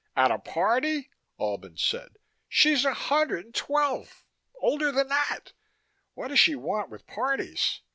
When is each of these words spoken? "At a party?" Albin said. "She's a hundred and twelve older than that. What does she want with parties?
"At 0.15 0.31
a 0.31 0.39
party?" 0.39 1.11
Albin 1.39 1.77
said. 1.77 2.15
"She's 2.49 2.85
a 2.85 2.93
hundred 2.95 3.45
and 3.45 3.53
twelve 3.53 4.25
older 4.55 4.91
than 4.91 5.09
that. 5.09 5.53
What 6.15 6.29
does 6.29 6.39
she 6.39 6.55
want 6.55 6.89
with 6.89 7.05
parties? 7.05 7.81